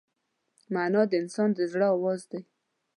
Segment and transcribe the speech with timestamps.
[0.73, 2.41] مانا د انسان د زړه آواز دی.